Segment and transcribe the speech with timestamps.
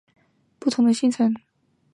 [0.03, 0.25] 居住在
[0.59, 1.31] 不同县市